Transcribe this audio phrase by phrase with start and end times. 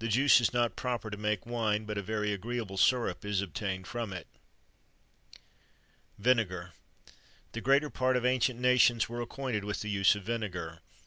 [0.00, 3.86] The juice is not proper to make wine, but a very agreeable syrup is obtained
[3.86, 4.26] from it.
[6.18, 6.72] VINEGAR.
[7.52, 10.80] The greater part of ancient nations were acquainted with the use of vinegar.